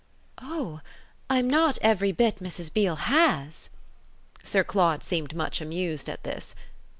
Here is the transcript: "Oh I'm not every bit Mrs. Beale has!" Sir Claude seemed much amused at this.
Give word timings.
"Oh 0.41 0.81
I'm 1.29 1.47
not 1.47 1.77
every 1.83 2.11
bit 2.11 2.39
Mrs. 2.41 2.73
Beale 2.73 2.95
has!" 2.95 3.69
Sir 4.43 4.63
Claude 4.63 5.03
seemed 5.03 5.35
much 5.35 5.61
amused 5.61 6.09
at 6.09 6.23
this. 6.23 6.55